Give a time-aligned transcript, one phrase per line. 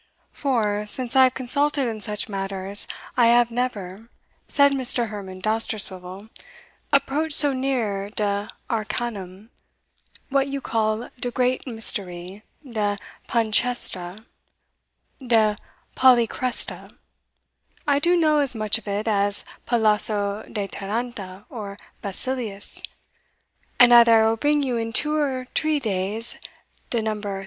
[0.31, 4.09] "For, since I have consulted in such matters, I ave never,"
[4.47, 5.09] said Mr.
[5.09, 6.29] Herman Dousterswivel,
[6.91, 9.51] "approached so near de arcanum,
[10.29, 14.25] what you call de great mystery, de Panchresta
[15.23, 15.55] de
[15.95, 16.97] Polychresta
[17.85, 22.81] I do know as much of it as Pelaso de Taranta, or Basilius
[23.79, 26.39] and either I will bring you in two and tree days
[26.89, 27.21] de No.
[27.23, 27.39] III.